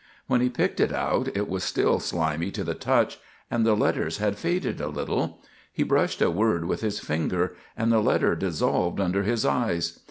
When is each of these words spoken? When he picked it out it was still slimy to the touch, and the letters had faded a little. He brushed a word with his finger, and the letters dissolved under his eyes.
When 0.25 0.41
he 0.41 0.49
picked 0.49 0.79
it 0.79 0.91
out 0.91 1.27
it 1.37 1.47
was 1.47 1.63
still 1.63 1.99
slimy 1.99 2.49
to 2.53 2.63
the 2.63 2.73
touch, 2.73 3.19
and 3.51 3.63
the 3.63 3.75
letters 3.75 4.17
had 4.17 4.35
faded 4.35 4.81
a 4.81 4.87
little. 4.89 5.43
He 5.71 5.83
brushed 5.83 6.23
a 6.23 6.31
word 6.31 6.65
with 6.65 6.81
his 6.81 6.99
finger, 6.99 7.55
and 7.77 7.91
the 7.91 7.99
letters 8.01 8.39
dissolved 8.39 8.99
under 8.99 9.21
his 9.21 9.45
eyes. 9.45 9.99